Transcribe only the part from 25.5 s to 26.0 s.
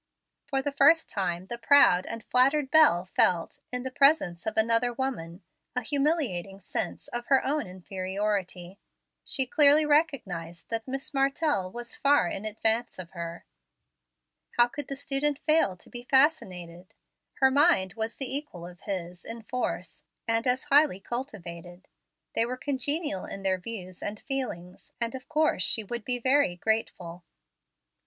she